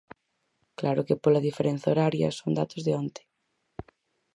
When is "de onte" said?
2.87-3.21